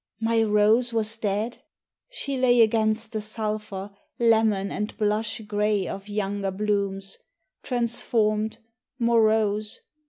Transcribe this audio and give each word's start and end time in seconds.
My 0.19 0.41
rose 0.41 0.91
was 0.91 1.15
dead? 1.15 1.61
She 2.09 2.35
lay 2.35 2.61
Against 2.61 3.11
the 3.11 3.21
sulphur, 3.21 3.91
lemon 4.17 4.71
and 4.71 4.97
blush 4.97 5.41
gray 5.41 5.87
Of 5.87 6.09
younger 6.09 6.49
blooms, 6.49 7.19
transformed, 7.61 8.57
morose. 8.97 9.79